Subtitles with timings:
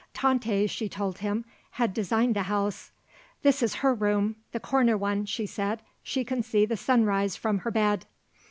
[0.15, 2.89] Tante, she told him, had designed the house.
[3.43, 5.83] "That is her room, the corner one," she said.
[6.01, 8.07] "She can see the sunrise from her bed."